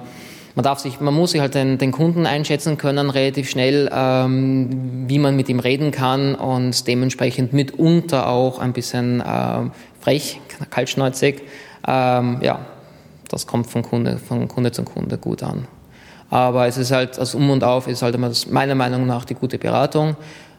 man 0.55 0.63
darf 0.63 0.79
sich, 0.79 0.99
man 0.99 1.13
muss 1.13 1.31
sich 1.31 1.41
halt 1.41 1.55
den, 1.55 1.77
den 1.77 1.91
Kunden 1.91 2.25
einschätzen 2.25 2.77
können, 2.77 3.09
relativ 3.09 3.49
schnell, 3.49 3.89
ähm, 3.91 5.05
wie 5.07 5.19
man 5.19 5.35
mit 5.35 5.49
ihm 5.49 5.59
reden 5.59 5.91
kann 5.91 6.35
und 6.35 6.87
dementsprechend 6.87 7.53
mitunter 7.53 8.29
auch 8.29 8.59
ein 8.59 8.73
bisschen 8.73 9.21
äh, 9.21 9.69
frech, 9.99 10.39
kaltschnäuzig. 10.69 11.41
Ähm, 11.87 12.37
ja, 12.41 12.59
das 13.29 13.47
kommt 13.47 13.67
von 13.67 13.81
Kunde, 13.81 14.17
von 14.17 14.47
Kunde 14.47 14.71
zu 14.71 14.83
Kunde 14.83 15.17
gut 15.17 15.41
an. 15.41 15.67
Aber 16.29 16.67
es 16.67 16.77
ist 16.77 16.91
halt, 16.91 17.17
das 17.17 17.35
Um 17.35 17.49
und 17.49 17.63
Auf 17.63 17.87
ist 17.87 18.01
halt 18.01 18.15
immer 18.15 18.29
das, 18.29 18.47
meiner 18.47 18.75
Meinung 18.75 19.05
nach 19.05 19.25
die 19.25 19.35
gute 19.35 19.57
Beratung. 19.57 20.15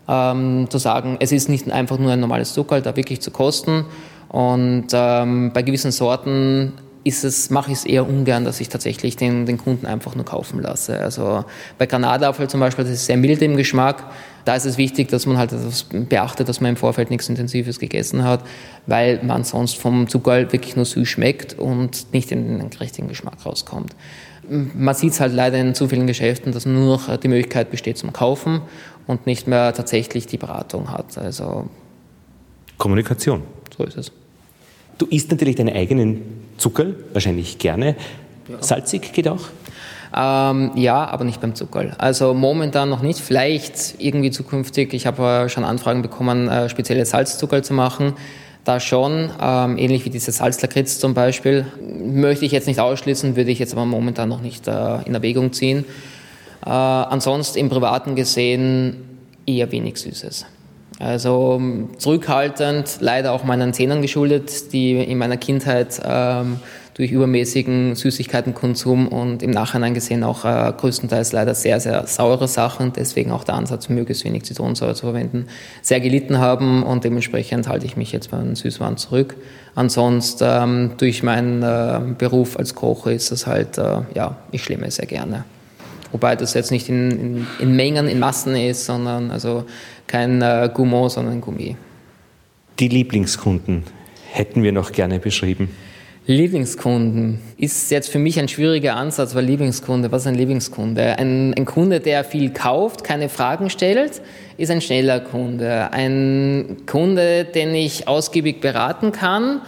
Ähm, 0.07 0.67
zu 0.69 0.79
sagen, 0.79 1.17
es 1.21 1.33
ist 1.33 1.49
nicht 1.49 1.71
einfach 1.71 1.99
nur 1.99 2.13
ein 2.13 2.21
normales 2.21 2.53
Zucker, 2.53 2.81
da 2.81 2.95
wirklich 2.95 3.21
zu 3.21 3.31
kosten. 3.31 3.85
Und 4.29 4.87
ähm, 4.93 5.53
bei 5.53 5.63
gewissen 5.63 5.93
Sorten 5.93 6.75
ist 7.05 7.23
es, 7.23 7.51
mache 7.51 7.71
ich 7.71 7.79
es 7.79 7.85
eher 7.85 8.09
ungern, 8.09 8.45
dass 8.45 8.61
ich 8.61 8.71
tatsächlich 8.71 9.17
den, 9.17 9.45
den 9.45 9.59
Kunden 9.59 9.85
einfach 9.85 10.15
nur 10.15 10.25
kaufen 10.25 10.61
lasse. 10.61 10.99
Also 10.99 11.45
bei 11.79 11.85
Granatapfel 11.85 12.49
zum 12.49 12.61
Beispiel, 12.61 12.85
das 12.85 12.95
ist 12.95 13.07
sehr 13.07 13.19
mild 13.19 13.43
im 13.43 13.57
Geschmack. 13.57 14.11
Da 14.47 14.57
ist 14.57 14.65
es 14.65 14.79
wichtig, 14.79 15.09
dass 15.09 15.27
man 15.27 15.37
halt 15.37 15.53
das 15.53 15.85
beachtet, 15.85 16.49
dass 16.49 16.63
man 16.63 16.71
im 16.71 16.77
Vorfeld 16.77 17.11
nichts 17.11 17.29
Intensives 17.29 17.79
gegessen 17.79 18.25
hat, 18.25 18.43
weil 18.87 19.23
man 19.23 19.45
sonst 19.45 19.77
vom 19.77 20.09
Zucker 20.09 20.51
wirklich 20.53 20.77
nur 20.77 20.87
süß 20.87 21.07
schmeckt 21.07 21.59
und 21.59 22.13
nicht 22.13 22.33
in 22.33 22.59
den 22.59 22.71
richtigen 22.81 23.09
Geschmack 23.09 23.45
rauskommt. 23.45 23.95
Man 24.49 24.95
sieht 24.95 25.13
es 25.13 25.21
halt 25.21 25.33
leider 25.33 25.59
in 25.59 25.75
zu 25.75 25.89
vielen 25.89 26.07
Geschäften, 26.07 26.53
dass 26.53 26.67
nur 26.67 26.97
noch 26.97 27.17
die 27.17 27.29
Möglichkeit 27.29 27.71
besteht 27.71 27.99
zum 27.99 28.13
Kaufen 28.13 28.63
und 29.07 29.27
nicht 29.27 29.47
mehr 29.47 29.73
tatsächlich 29.73 30.27
die 30.27 30.39
Beratung 30.39 30.91
hat. 30.91 31.17
Also 31.19 31.69
Kommunikation. 32.79 33.43
So 33.77 33.85
ist 33.85 33.97
es. 33.97 34.13
Du 34.99 35.07
isst 35.07 35.31
natürlich 35.31 35.57
deine 35.57 35.75
eigenen 35.75 36.23
Zuckerl, 36.57 36.95
wahrscheinlich 37.13 37.59
gerne. 37.59 37.97
Ja. 38.49 38.63
Salzig 38.63 39.13
geht 39.13 39.29
auch? 39.29 39.41
Ähm, 40.17 40.71
ja, 40.77 41.07
aber 41.07 41.25
nicht 41.25 41.41
beim 41.41 41.55
Zuckerl. 41.57 41.95
Also 41.99 42.35
momentan 42.35 42.89
noch 42.89 43.03
nicht. 43.03 43.19
Vielleicht 43.19 43.97
irgendwie 43.99 44.31
zukünftig. 44.31 44.95
Ich 44.95 45.07
habe 45.07 45.47
äh, 45.47 45.49
schon 45.49 45.65
Anfragen 45.65 46.03
bekommen, 46.03 46.49
äh, 46.49 46.69
spezielle 46.69 47.05
Salzzuckerl 47.05 47.65
zu 47.65 47.75
machen. 47.75 48.15
Da 48.65 48.81
schon, 48.81 49.31
ähm, 49.43 49.77
ähnlich 49.77 50.05
wie 50.05 50.11
diese 50.11 50.31
Salzlakritz 50.31 50.99
zum 50.99 51.15
Beispiel. 51.15 51.67
Möchte 52.05 52.45
ich 52.45 52.53
jetzt 52.53 52.67
nicht 52.67 52.81
ausschließen, 52.81 53.37
würde 53.37 53.51
ich 53.51 53.59
jetzt 53.59 53.73
aber 53.73 53.85
momentan 53.85 54.29
noch 54.29 54.41
nicht 54.41 54.69
äh, 54.69 55.03
in 55.05 55.15
Erwägung 55.15 55.53
ziehen. 55.53 55.85
Äh, 56.65 56.71
ansonsten 56.71 57.59
im 57.59 57.69
Privaten 57.69 58.15
gesehen 58.15 59.19
eher 59.47 59.71
wenig 59.73 59.97
Süßes. 59.99 60.47
Also 61.01 61.57
ähm, 61.59 61.91
zurückhaltend, 61.99 62.99
leider 63.01 63.33
auch 63.33 63.45
meinen 63.45 63.73
Zähnen 63.73 64.01
geschuldet, 64.01 64.73
die 64.73 64.93
in 64.93 65.19
meiner 65.19 65.37
Kindheit 65.37 66.01
ähm, 66.05 66.61
durch 66.95 67.11
übermäßigen 67.11 67.97
Süßigkeitenkonsum 67.97 69.09
und 69.09 69.43
im 69.43 69.51
Nachhinein 69.51 69.95
gesehen 69.95 70.23
auch 70.23 70.45
äh, 70.45 70.73
größtenteils 70.77 71.33
leider 71.33 71.55
sehr, 71.55 71.81
sehr 71.81 72.07
saure 72.07 72.47
Sachen, 72.47 72.93
deswegen 72.93 73.33
auch 73.33 73.43
der 73.43 73.57
Ansatz, 73.57 73.89
möglichst 73.89 74.25
wenig 74.25 74.45
Zitronensäure 74.45 74.95
zu 74.95 75.07
verwenden, 75.07 75.47
sehr 75.83 76.01
gelitten 76.01 76.39
haben 76.39 76.85
und 76.85 77.03
dementsprechend 77.03 77.69
halte 77.69 77.87
ich 77.87 77.97
mich 77.97 78.13
jetzt 78.13 78.31
bei 78.31 78.39
den 78.39 78.55
Süßwaren 78.55 78.97
zurück. 78.97 79.35
Ansonsten 79.75 80.45
ähm, 80.47 80.91
durch 80.97 81.25
meinen 81.25 81.63
äh, 81.65 82.15
Beruf 82.17 82.57
als 82.57 82.77
Koch 82.77 83.09
ist 83.09 83.33
es 83.33 83.49
halt, 83.49 83.77
äh, 83.79 84.03
ja, 84.15 84.37
ich 84.53 84.63
schlimme 84.63 84.89
sehr 84.93 85.07
gerne. 85.07 85.45
Wobei 86.15 86.37
das 86.37 86.55
jetzt 86.55 86.71
nicht 86.71 86.89
in, 86.89 87.11
in, 87.11 87.47
in 87.59 87.75
Mengen, 87.75 88.07
in 88.07 88.21
Massen 88.21 88.55
ist, 88.55 88.85
sondern 88.85 89.33
also 89.33 89.65
kein 90.07 90.41
äh, 90.43 90.71
Gourmand, 90.73 91.11
sondern 91.11 91.41
Gummi. 91.41 91.75
Die 92.79 92.87
Lieblingskunden 92.87 93.83
hätten 94.31 94.63
wir 94.63 94.71
noch 94.71 94.93
gerne 94.93 95.19
beschrieben. 95.19 95.75
Lieblingskunden 96.27 97.41
ist 97.57 97.91
jetzt 97.91 98.11
für 98.11 98.21
mich 98.21 98.39
ein 98.39 98.47
schwieriger 98.47 98.95
Ansatz, 98.95 99.35
weil 99.35 99.45
Lieblingskunde, 99.45 100.13
was 100.13 100.23
ist 100.23 100.29
ein 100.29 100.37
Lieblingskunde? 100.37 101.19
Ein, 101.19 101.53
ein, 101.55 101.65
Kunde, 101.65 101.99
der 101.99 102.23
viel 102.23 102.51
kauft, 102.51 103.03
keine 103.03 103.29
Fragen 103.29 103.69
stellt, 103.69 104.23
ist 104.57 104.71
ein 104.71 104.83
schneller 104.83 105.19
Kunde. 105.19 105.93
Ein 105.93 106.77
Kunde, 106.87 107.45
den 107.45 107.75
ich 107.75 108.07
ausgiebig 108.07 108.61
beraten 108.61 109.11
kann 109.11 109.63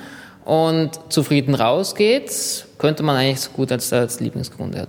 und 0.45 0.93
zufrieden 1.09 1.57
rausgeht, 1.57 2.67
könnte 2.79 3.03
man 3.03 3.17
eigentlich 3.17 3.41
so 3.41 3.51
gut 3.51 3.73
als, 3.73 3.93
als 3.93 4.21
Lieblingskunde 4.21 4.87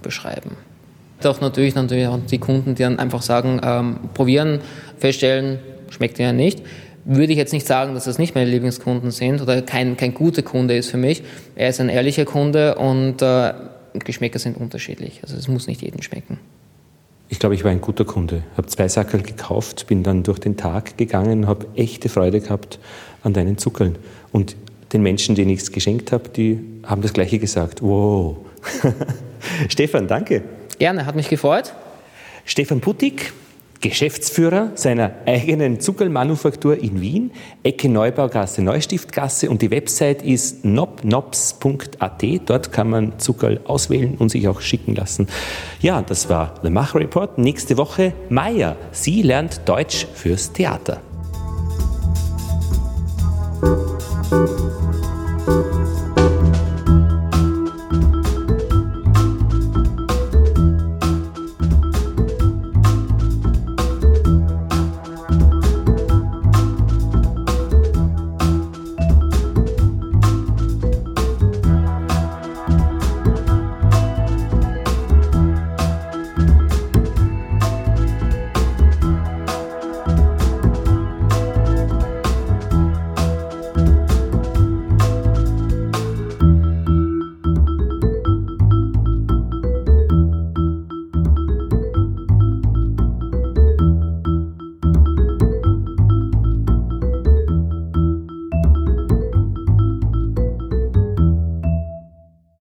beschreiben 0.00 0.56
auch 1.26 1.40
natürlich, 1.40 1.74
natürlich 1.74 2.06
auch 2.06 2.18
die 2.30 2.38
Kunden, 2.38 2.74
die 2.74 2.82
dann 2.82 2.98
einfach 2.98 3.22
sagen, 3.22 3.60
ähm, 3.64 3.96
probieren, 4.14 4.60
feststellen, 4.98 5.58
schmeckt 5.90 6.18
ja 6.18 6.32
nicht. 6.32 6.62
Würde 7.04 7.32
ich 7.32 7.38
jetzt 7.38 7.52
nicht 7.52 7.66
sagen, 7.66 7.94
dass 7.94 8.04
das 8.04 8.18
nicht 8.18 8.34
meine 8.34 8.48
Lieblingskunden 8.48 9.10
sind 9.10 9.42
oder 9.42 9.60
kein, 9.62 9.96
kein 9.96 10.14
guter 10.14 10.42
Kunde 10.42 10.76
ist 10.76 10.90
für 10.90 10.96
mich. 10.96 11.22
Er 11.56 11.68
ist 11.68 11.80
ein 11.80 11.88
ehrlicher 11.88 12.24
Kunde 12.24 12.76
und 12.76 13.20
äh, 13.22 13.52
Geschmäcker 13.94 14.38
sind 14.38 14.56
unterschiedlich. 14.56 15.20
Also 15.22 15.36
es 15.36 15.48
muss 15.48 15.66
nicht 15.66 15.82
jedem 15.82 16.02
schmecken. 16.02 16.38
Ich 17.28 17.38
glaube, 17.38 17.54
ich 17.54 17.64
war 17.64 17.70
ein 17.70 17.80
guter 17.80 18.04
Kunde. 18.04 18.42
Habe 18.56 18.66
zwei 18.68 18.88
Sackerl 18.88 19.22
gekauft, 19.22 19.86
bin 19.86 20.02
dann 20.02 20.22
durch 20.22 20.38
den 20.38 20.56
Tag 20.56 20.98
gegangen, 20.98 21.46
habe 21.46 21.66
echte 21.76 22.08
Freude 22.08 22.40
gehabt 22.40 22.78
an 23.22 23.32
deinen 23.32 23.58
Zuckeln. 23.58 23.96
Und 24.32 24.54
den 24.92 25.02
Menschen, 25.02 25.34
denen 25.34 25.50
ich 25.50 25.60
es 25.60 25.72
geschenkt 25.72 26.12
habe, 26.12 26.28
die 26.28 26.60
haben 26.84 27.02
das 27.02 27.12
Gleiche 27.12 27.38
gesagt. 27.38 27.82
Wow. 27.82 28.36
Stefan, 29.68 30.06
danke. 30.06 30.42
Gerne, 30.82 31.06
hat 31.06 31.14
mich 31.14 31.28
gefreut. 31.28 31.74
Stefan 32.44 32.80
Putig, 32.80 33.32
Geschäftsführer 33.80 34.72
seiner 34.74 35.12
eigenen 35.26 35.78
Zuckermanufaktur 35.78 36.76
in 36.76 37.00
Wien, 37.00 37.30
Ecke 37.62 37.88
Neubaugasse, 37.88 38.62
Neustiftgasse 38.62 39.48
und 39.48 39.62
die 39.62 39.70
Website 39.70 40.22
ist 40.22 40.64
nopnops.at. 40.64 42.24
Dort 42.46 42.72
kann 42.72 42.90
man 42.90 43.16
Zuckerl 43.20 43.60
auswählen 43.62 44.16
und 44.18 44.30
sich 44.30 44.48
auch 44.48 44.60
schicken 44.60 44.96
lassen. 44.96 45.28
Ja, 45.80 46.02
das 46.02 46.28
war 46.28 46.54
The 46.64 46.70
Mach 46.70 46.96
Report. 46.96 47.38
Nächste 47.38 47.76
Woche 47.76 48.12
Maya. 48.28 48.74
Sie 48.90 49.22
lernt 49.22 49.60
Deutsch 49.66 50.08
fürs 50.14 50.52
Theater. 50.52 51.00